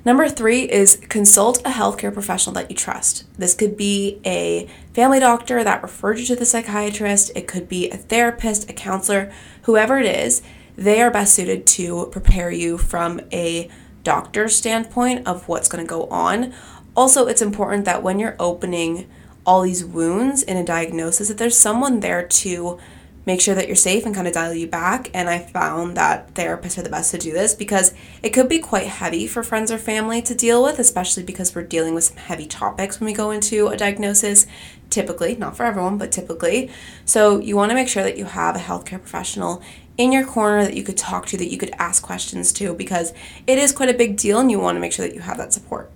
Number 0.06 0.30
three 0.30 0.70
is 0.72 0.98
consult 1.10 1.62
a 1.62 1.72
healthcare 1.72 2.14
professional 2.14 2.54
that 2.54 2.70
you 2.70 2.78
trust. 2.78 3.26
This 3.40 3.56
could 3.56 3.76
be 3.76 4.22
a 4.24 4.70
family 4.94 5.20
doctor 5.20 5.64
that 5.64 5.82
referred 5.82 6.20
you 6.20 6.26
to 6.28 6.36
the 6.36 6.46
psychiatrist, 6.46 7.32
it 7.36 7.48
could 7.48 7.68
be 7.68 7.90
a 7.90 7.98
therapist, 7.98 8.70
a 8.70 8.74
counselor, 8.74 9.34
whoever 9.64 9.98
it 9.98 10.06
is. 10.06 10.44
They 10.76 11.02
are 11.02 11.10
best 11.10 11.34
suited 11.34 11.66
to 11.68 12.08
prepare 12.12 12.52
you 12.52 12.78
from 12.78 13.20
a 13.34 13.68
doctor's 14.04 14.56
standpoint 14.56 15.26
of 15.26 15.48
what's 15.48 15.68
going 15.68 15.84
to 15.84 15.90
go 15.90 16.06
on. 16.08 16.54
Also, 16.96 17.26
it's 17.26 17.42
important 17.42 17.86
that 17.86 18.04
when 18.04 18.20
you're 18.20 18.36
opening 18.40 19.10
all 19.44 19.64
these 19.64 19.84
wounds 19.84 20.44
in 20.44 20.56
a 20.56 20.64
diagnosis, 20.64 21.30
that 21.30 21.40
there's 21.40 21.58
someone 21.58 22.02
there 22.02 22.28
to 22.28 22.78
make 23.26 23.42
sure 23.42 23.56
that 23.56 23.68
you're 23.68 23.76
safe 23.76 24.06
and 24.06 24.14
kind 24.14 24.28
of 24.28 24.34
dial 24.34 24.54
you 24.54 24.68
back. 24.68 25.10
And 25.14 25.30
I 25.30 25.40
found 25.40 25.98
that 25.98 26.34
therapists 26.34 26.78
are 26.78 26.84
the 26.84 26.90
best 26.90 27.12
to 27.12 27.18
do 27.18 27.34
this 27.34 27.54
because 27.54 27.94
it 28.22 28.30
could 28.30 28.48
be 28.48 28.60
quite 28.60 28.88
heavy 28.88 29.28
for 29.28 29.44
friends 29.44 29.72
or 29.72 29.78
family 29.78 30.22
to 30.24 30.36
deal 30.36 30.62
with, 30.64 30.80
especially 30.80 31.24
because 31.24 31.56
we're 31.56 31.64
dealing 31.64 31.96
with 31.96 32.04
some 32.06 32.18
heavy 32.18 32.46
topics 32.46 33.00
when 33.00 33.06
we 33.06 33.14
go 33.14 33.32
into 33.32 33.68
a 33.68 33.78
diagnosis, 33.78 34.46
typically, 34.90 35.36
not 35.36 35.58
for 35.58 35.66
everyone, 35.66 35.98
but 35.98 36.12
typically. 36.12 36.70
So 37.06 37.40
you 37.40 37.56
want 37.56 37.72
to 37.72 37.76
make 37.76 37.88
sure 37.88 38.04
that 38.04 38.18
you 38.18 38.26
have 38.26 38.56
a 38.56 38.60
healthcare 38.60 39.02
professional 39.02 39.62
in 39.98 40.12
your 40.12 40.26
corner 40.26 40.64
that 40.64 40.76
you 40.76 40.84
could 40.84 40.98
talk 40.98 41.26
to, 41.28 41.38
that 41.38 41.50
you 41.50 41.58
could 41.58 41.72
ask 41.78 42.04
questions 42.04 42.52
to, 42.54 42.74
because 42.74 43.14
it 43.48 43.58
is 43.58 43.72
quite 43.72 43.90
a 43.90 43.94
big 43.94 44.18
deal 44.18 44.40
and 44.40 44.52
you 44.52 44.60
want 44.60 44.76
to 44.76 44.80
make 44.80 44.92
sure 44.92 45.08
that 45.08 45.16
you 45.16 45.22
have 45.22 45.38
that 45.38 45.54
support. 45.54 45.90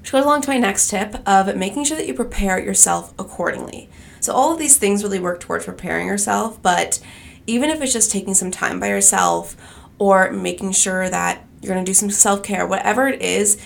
Which 0.00 0.12
goes 0.12 0.24
along 0.24 0.42
to 0.42 0.50
my 0.50 0.58
next 0.58 0.90
tip 0.90 1.16
of 1.26 1.56
making 1.56 1.84
sure 1.84 1.96
that 1.96 2.06
you 2.06 2.12
prepare 2.12 2.58
yourself 2.58 3.14
accordingly. 3.18 3.88
So, 4.24 4.32
all 4.32 4.54
of 4.54 4.58
these 4.58 4.78
things 4.78 5.02
really 5.02 5.20
work 5.20 5.38
towards 5.40 5.66
preparing 5.66 6.06
yourself, 6.06 6.62
but 6.62 6.98
even 7.46 7.68
if 7.68 7.82
it's 7.82 7.92
just 7.92 8.10
taking 8.10 8.32
some 8.32 8.50
time 8.50 8.80
by 8.80 8.88
yourself 8.88 9.54
or 9.98 10.32
making 10.32 10.72
sure 10.72 11.10
that 11.10 11.44
you're 11.60 11.74
going 11.74 11.84
to 11.84 11.90
do 11.90 11.92
some 11.92 12.08
self 12.08 12.42
care, 12.42 12.66
whatever 12.66 13.06
it 13.06 13.20
is, 13.20 13.60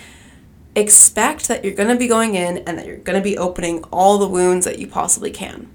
expect 0.74 1.46
that 1.46 1.64
you're 1.64 1.76
going 1.76 1.90
to 1.90 1.94
be 1.94 2.08
going 2.08 2.34
in 2.34 2.58
and 2.58 2.76
that 2.76 2.86
you're 2.86 2.96
going 2.96 3.16
to 3.16 3.22
be 3.22 3.38
opening 3.38 3.84
all 3.92 4.18
the 4.18 4.26
wounds 4.26 4.64
that 4.64 4.80
you 4.80 4.88
possibly 4.88 5.30
can. 5.30 5.68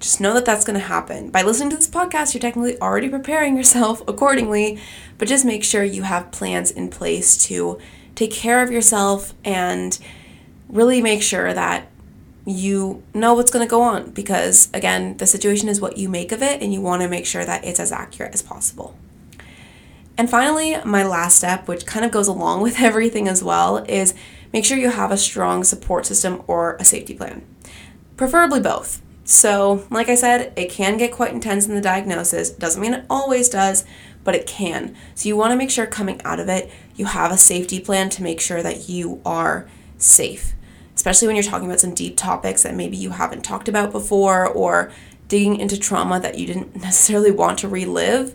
Just 0.00 0.20
know 0.20 0.34
that 0.34 0.44
that's 0.44 0.64
going 0.64 0.80
to 0.80 0.84
happen. 0.84 1.30
By 1.30 1.42
listening 1.42 1.70
to 1.70 1.76
this 1.76 1.86
podcast, 1.86 2.34
you're 2.34 2.40
technically 2.40 2.80
already 2.80 3.08
preparing 3.08 3.56
yourself 3.56 4.02
accordingly, 4.08 4.80
but 5.16 5.28
just 5.28 5.44
make 5.44 5.62
sure 5.62 5.84
you 5.84 6.02
have 6.02 6.32
plans 6.32 6.72
in 6.72 6.90
place 6.90 7.38
to 7.46 7.78
take 8.16 8.32
care 8.32 8.64
of 8.64 8.72
yourself 8.72 9.32
and 9.44 9.96
really 10.68 11.00
make 11.00 11.22
sure 11.22 11.54
that 11.54 11.86
you 12.44 13.02
know 13.14 13.34
what's 13.34 13.50
going 13.50 13.64
to 13.64 13.70
go 13.70 13.82
on 13.82 14.10
because, 14.10 14.68
again, 14.74 15.16
the 15.18 15.26
situation 15.26 15.68
is 15.68 15.80
what 15.80 15.96
you 15.96 16.08
make 16.08 16.32
of 16.32 16.42
it, 16.42 16.60
and 16.60 16.72
you 16.72 16.80
want 16.80 17.02
to 17.02 17.08
make 17.08 17.26
sure 17.26 17.44
that 17.44 17.64
it's 17.64 17.78
as 17.78 17.92
accurate 17.92 18.34
as 18.34 18.42
possible. 18.42 18.96
And 20.18 20.28
finally, 20.28 20.76
my 20.84 21.04
last 21.04 21.36
step, 21.36 21.68
which 21.68 21.86
kind 21.86 22.04
of 22.04 22.10
goes 22.10 22.28
along 22.28 22.62
with 22.62 22.80
everything 22.80 23.28
as 23.28 23.42
well, 23.42 23.78
is 23.88 24.14
make 24.52 24.64
sure 24.64 24.76
you 24.76 24.90
have 24.90 25.12
a 25.12 25.16
strong 25.16 25.62
support 25.62 26.04
system 26.04 26.42
or 26.46 26.76
a 26.76 26.84
safety 26.84 27.14
plan. 27.14 27.44
Preferably 28.16 28.60
both. 28.60 29.00
So, 29.24 29.86
like 29.88 30.08
I 30.08 30.16
said, 30.16 30.52
it 30.56 30.68
can 30.68 30.98
get 30.98 31.12
quite 31.12 31.32
intense 31.32 31.66
in 31.66 31.76
the 31.76 31.80
diagnosis. 31.80 32.50
Doesn't 32.50 32.82
mean 32.82 32.92
it 32.92 33.04
always 33.08 33.48
does, 33.48 33.84
but 34.24 34.34
it 34.34 34.48
can. 34.48 34.96
So, 35.14 35.28
you 35.28 35.36
want 35.36 35.52
to 35.52 35.56
make 35.56 35.70
sure 35.70 35.86
coming 35.86 36.20
out 36.24 36.40
of 36.40 36.48
it, 36.48 36.70
you 36.96 37.06
have 37.06 37.30
a 37.30 37.38
safety 37.38 37.78
plan 37.78 38.10
to 38.10 38.22
make 38.22 38.40
sure 38.40 38.64
that 38.64 38.88
you 38.88 39.20
are 39.24 39.68
safe 39.96 40.54
especially 40.94 41.26
when 41.26 41.36
you're 41.36 41.42
talking 41.42 41.66
about 41.66 41.80
some 41.80 41.94
deep 41.94 42.16
topics 42.16 42.62
that 42.62 42.74
maybe 42.74 42.96
you 42.96 43.10
haven't 43.10 43.42
talked 43.42 43.68
about 43.68 43.92
before 43.92 44.46
or 44.46 44.92
digging 45.28 45.56
into 45.56 45.78
trauma 45.78 46.20
that 46.20 46.38
you 46.38 46.46
didn't 46.46 46.76
necessarily 46.82 47.30
want 47.30 47.58
to 47.58 47.68
relive. 47.68 48.34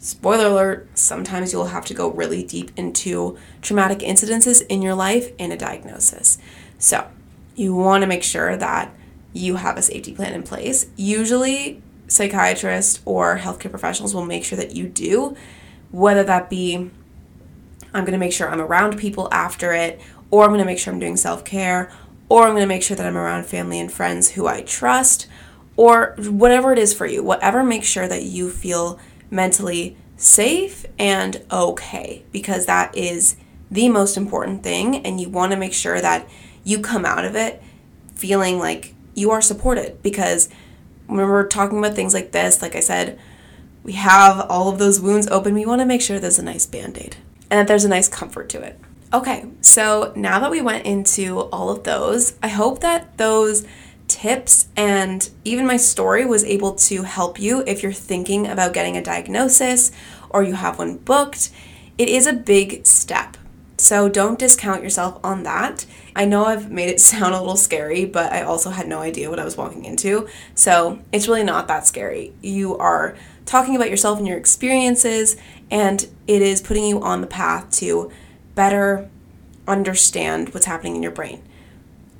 Spoiler 0.00 0.46
alert, 0.46 0.88
sometimes 0.94 1.52
you'll 1.52 1.66
have 1.66 1.86
to 1.86 1.94
go 1.94 2.10
really 2.10 2.42
deep 2.42 2.70
into 2.76 3.38
traumatic 3.62 4.00
incidences 4.00 4.62
in 4.68 4.82
your 4.82 4.94
life 4.94 5.32
in 5.38 5.50
a 5.50 5.56
diagnosis. 5.56 6.36
So, 6.78 7.08
you 7.56 7.74
want 7.74 8.02
to 8.02 8.06
make 8.06 8.22
sure 8.22 8.56
that 8.56 8.92
you 9.32 9.56
have 9.56 9.78
a 9.78 9.82
safety 9.82 10.12
plan 10.12 10.34
in 10.34 10.42
place. 10.42 10.86
Usually, 10.96 11.82
psychiatrists 12.08 13.00
or 13.04 13.38
healthcare 13.38 13.70
professionals 13.70 14.14
will 14.14 14.26
make 14.26 14.44
sure 14.44 14.58
that 14.58 14.74
you 14.76 14.86
do, 14.86 15.36
whether 15.90 16.22
that 16.24 16.50
be 16.50 16.90
I'm 17.94 18.02
going 18.02 18.12
to 18.12 18.18
make 18.18 18.32
sure 18.32 18.50
I'm 18.50 18.60
around 18.60 18.98
people 18.98 19.28
after 19.30 19.72
it, 19.72 20.00
or 20.34 20.42
I'm 20.42 20.50
going 20.50 20.58
to 20.58 20.64
make 20.64 20.80
sure 20.80 20.92
I'm 20.92 20.98
doing 20.98 21.16
self 21.16 21.44
care, 21.44 21.92
or 22.28 22.42
I'm 22.42 22.54
going 22.54 22.62
to 22.62 22.66
make 22.66 22.82
sure 22.82 22.96
that 22.96 23.06
I'm 23.06 23.16
around 23.16 23.46
family 23.46 23.78
and 23.78 23.90
friends 23.90 24.32
who 24.32 24.48
I 24.48 24.62
trust, 24.62 25.28
or 25.76 26.16
whatever 26.18 26.72
it 26.72 26.78
is 26.80 26.92
for 26.92 27.06
you. 27.06 27.22
Whatever 27.22 27.62
makes 27.62 27.86
sure 27.86 28.08
that 28.08 28.24
you 28.24 28.50
feel 28.50 28.98
mentally 29.30 29.96
safe 30.16 30.86
and 30.98 31.40
okay, 31.52 32.24
because 32.32 32.66
that 32.66 32.96
is 32.96 33.36
the 33.70 33.88
most 33.88 34.16
important 34.16 34.64
thing. 34.64 35.06
And 35.06 35.20
you 35.20 35.28
want 35.28 35.52
to 35.52 35.56
make 35.56 35.72
sure 35.72 36.00
that 36.00 36.28
you 36.64 36.80
come 36.80 37.04
out 37.04 37.24
of 37.24 37.36
it 37.36 37.62
feeling 38.16 38.58
like 38.58 38.96
you 39.14 39.30
are 39.30 39.40
supported. 39.40 40.02
Because 40.02 40.48
when 41.06 41.28
we're 41.28 41.46
talking 41.46 41.78
about 41.78 41.94
things 41.94 42.12
like 42.12 42.32
this, 42.32 42.60
like 42.60 42.74
I 42.74 42.80
said, 42.80 43.20
we 43.84 43.92
have 43.92 44.50
all 44.50 44.68
of 44.68 44.80
those 44.80 45.00
wounds 45.00 45.28
open. 45.28 45.54
We 45.54 45.64
want 45.64 45.80
to 45.80 45.86
make 45.86 46.02
sure 46.02 46.18
there's 46.18 46.40
a 46.40 46.44
nice 46.44 46.66
band 46.66 46.98
aid 46.98 47.18
and 47.52 47.60
that 47.60 47.68
there's 47.68 47.84
a 47.84 47.88
nice 47.88 48.08
comfort 48.08 48.48
to 48.48 48.60
it. 48.60 48.80
Okay, 49.14 49.46
so 49.60 50.12
now 50.16 50.40
that 50.40 50.50
we 50.50 50.60
went 50.60 50.86
into 50.86 51.42
all 51.42 51.70
of 51.70 51.84
those, 51.84 52.34
I 52.42 52.48
hope 52.48 52.80
that 52.80 53.16
those 53.16 53.64
tips 54.08 54.66
and 54.76 55.30
even 55.44 55.68
my 55.68 55.76
story 55.76 56.26
was 56.26 56.42
able 56.42 56.74
to 56.74 57.04
help 57.04 57.38
you 57.38 57.62
if 57.64 57.80
you're 57.80 57.92
thinking 57.92 58.48
about 58.48 58.72
getting 58.72 58.96
a 58.96 59.02
diagnosis 59.02 59.92
or 60.30 60.42
you 60.42 60.54
have 60.54 60.80
one 60.80 60.96
booked. 60.96 61.50
It 61.96 62.08
is 62.08 62.26
a 62.26 62.32
big 62.32 62.84
step. 62.86 63.36
So 63.78 64.08
don't 64.08 64.36
discount 64.36 64.82
yourself 64.82 65.20
on 65.22 65.44
that. 65.44 65.86
I 66.16 66.24
know 66.24 66.46
I've 66.46 66.72
made 66.72 66.88
it 66.88 67.00
sound 67.12 67.36
a 67.36 67.38
little 67.38 67.56
scary, 67.56 68.04
but 68.06 68.32
I 68.32 68.42
also 68.42 68.70
had 68.70 68.88
no 68.88 68.98
idea 68.98 69.30
what 69.30 69.38
I 69.38 69.44
was 69.44 69.56
walking 69.56 69.84
into. 69.84 70.26
So 70.56 70.98
it's 71.12 71.28
really 71.28 71.44
not 71.44 71.68
that 71.68 71.86
scary. 71.86 72.32
You 72.42 72.76
are 72.78 73.14
talking 73.46 73.76
about 73.76 73.90
yourself 73.90 74.18
and 74.18 74.26
your 74.26 74.38
experiences, 74.38 75.36
and 75.70 76.04
it 76.26 76.42
is 76.42 76.60
putting 76.60 76.86
you 76.86 77.00
on 77.00 77.20
the 77.20 77.28
path 77.28 77.70
to 77.78 78.10
better 78.54 79.08
understand 79.66 80.52
what's 80.52 80.66
happening 80.66 80.96
in 80.96 81.02
your 81.02 81.12
brain. 81.12 81.42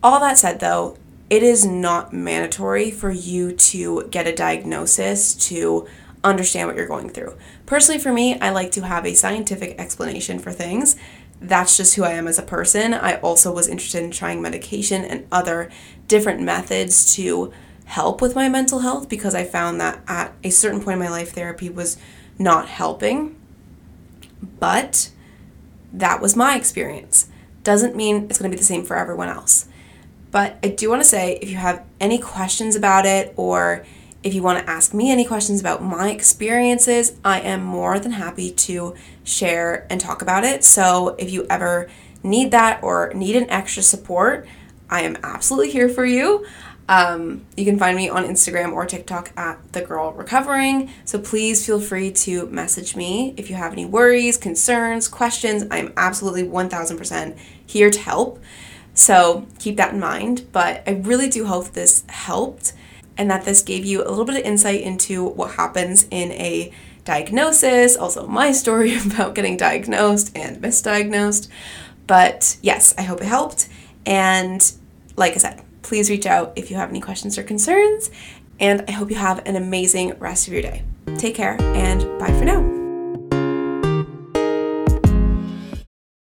All 0.02 0.20
that 0.20 0.38
said, 0.38 0.60
though, 0.60 0.96
it 1.30 1.42
is 1.42 1.64
not 1.64 2.12
mandatory 2.12 2.90
for 2.90 3.10
you 3.10 3.52
to 3.52 4.06
get 4.10 4.26
a 4.26 4.34
diagnosis 4.34 5.34
to 5.48 5.86
understand 6.22 6.68
what 6.68 6.76
you're 6.76 6.86
going 6.86 7.08
through. 7.08 7.36
Personally, 7.66 8.00
for 8.00 8.12
me, 8.12 8.38
I 8.40 8.50
like 8.50 8.72
to 8.72 8.82
have 8.82 9.06
a 9.06 9.14
scientific 9.14 9.78
explanation 9.78 10.38
for 10.38 10.52
things. 10.52 10.96
That's 11.40 11.76
just 11.76 11.94
who 11.94 12.04
I 12.04 12.12
am 12.12 12.26
as 12.26 12.38
a 12.38 12.42
person. 12.42 12.94
I 12.94 13.16
also 13.16 13.52
was 13.52 13.68
interested 13.68 14.02
in 14.02 14.10
trying 14.10 14.40
medication 14.40 15.04
and 15.04 15.26
other 15.30 15.70
different 16.08 16.40
methods 16.40 17.14
to 17.16 17.52
help 17.86 18.22
with 18.22 18.34
my 18.34 18.48
mental 18.48 18.80
health 18.80 19.08
because 19.08 19.34
I 19.34 19.44
found 19.44 19.80
that 19.80 20.00
at 20.08 20.32
a 20.42 20.50
certain 20.50 20.80
point 20.80 20.94
in 20.94 21.00
my 21.00 21.10
life, 21.10 21.32
therapy 21.32 21.68
was 21.68 21.98
not 22.38 22.68
helping. 22.68 23.36
But 24.58 25.10
that 25.94 26.20
was 26.20 26.36
my 26.36 26.56
experience. 26.56 27.28
Doesn't 27.62 27.96
mean 27.96 28.24
it's 28.24 28.38
going 28.38 28.50
to 28.50 28.54
be 28.54 28.58
the 28.58 28.64
same 28.64 28.84
for 28.84 28.96
everyone 28.96 29.28
else. 29.28 29.66
But 30.30 30.58
I 30.62 30.68
do 30.68 30.90
want 30.90 31.00
to 31.00 31.08
say 31.08 31.38
if 31.40 31.48
you 31.48 31.56
have 31.56 31.84
any 32.00 32.18
questions 32.18 32.74
about 32.74 33.06
it 33.06 33.32
or 33.36 33.86
if 34.24 34.34
you 34.34 34.42
want 34.42 34.58
to 34.58 34.68
ask 34.68 34.92
me 34.92 35.12
any 35.12 35.24
questions 35.24 35.60
about 35.60 35.82
my 35.82 36.10
experiences, 36.10 37.16
I 37.24 37.40
am 37.40 37.62
more 37.62 38.00
than 38.00 38.12
happy 38.12 38.50
to 38.50 38.94
share 39.22 39.86
and 39.90 40.00
talk 40.00 40.22
about 40.22 40.44
it. 40.44 40.64
So 40.64 41.14
if 41.18 41.30
you 41.30 41.46
ever 41.48 41.88
need 42.22 42.50
that 42.50 42.82
or 42.82 43.12
need 43.14 43.36
an 43.36 43.48
extra 43.50 43.82
support, 43.82 44.48
I 44.90 45.02
am 45.02 45.16
absolutely 45.22 45.70
here 45.70 45.88
for 45.88 46.04
you. 46.04 46.46
Um, 46.88 47.46
you 47.56 47.64
can 47.64 47.78
find 47.78 47.96
me 47.96 48.08
on 48.08 48.24
Instagram 48.24 48.72
or 48.72 48.84
TikTok 48.84 49.32
at 49.36 49.72
the 49.72 49.80
girl 49.80 50.12
recovering. 50.12 50.90
So 51.04 51.18
please 51.18 51.64
feel 51.64 51.80
free 51.80 52.12
to 52.12 52.46
message 52.46 52.94
me 52.94 53.34
if 53.36 53.48
you 53.48 53.56
have 53.56 53.72
any 53.72 53.86
worries, 53.86 54.36
concerns, 54.36 55.08
questions. 55.08 55.64
I'm 55.70 55.92
absolutely 55.96 56.44
1000% 56.44 57.38
here 57.66 57.90
to 57.90 57.98
help. 57.98 58.42
So 58.92 59.46
keep 59.58 59.76
that 59.78 59.94
in 59.94 60.00
mind. 60.00 60.46
But 60.52 60.82
I 60.86 60.92
really 60.92 61.28
do 61.28 61.46
hope 61.46 61.72
this 61.72 62.04
helped 62.08 62.74
and 63.16 63.30
that 63.30 63.44
this 63.44 63.62
gave 63.62 63.84
you 63.84 64.02
a 64.02 64.08
little 64.08 64.24
bit 64.24 64.36
of 64.36 64.42
insight 64.42 64.82
into 64.82 65.24
what 65.24 65.52
happens 65.52 66.06
in 66.10 66.32
a 66.32 66.72
diagnosis, 67.04 67.96
also 67.96 68.26
my 68.26 68.52
story 68.62 68.96
about 68.96 69.34
getting 69.34 69.56
diagnosed 69.56 70.36
and 70.36 70.62
misdiagnosed. 70.62 71.48
But 72.06 72.58
yes, 72.60 72.94
I 72.98 73.02
hope 73.02 73.20
it 73.22 73.26
helped. 73.26 73.68
And 74.04 74.70
like 75.16 75.32
I 75.34 75.36
said, 75.36 75.62
please 75.84 76.10
reach 76.10 76.26
out 76.26 76.52
if 76.56 76.70
you 76.70 76.76
have 76.76 76.88
any 76.88 77.00
questions 77.00 77.38
or 77.38 77.44
concerns. 77.44 78.10
And 78.58 78.84
I 78.88 78.92
hope 78.92 79.10
you 79.10 79.16
have 79.16 79.46
an 79.46 79.54
amazing 79.54 80.18
rest 80.18 80.48
of 80.48 80.52
your 80.52 80.62
day. 80.62 80.82
Take 81.18 81.36
care 81.36 81.60
and 81.60 82.18
bye 82.18 82.36
for 82.36 82.44
now. 82.44 82.83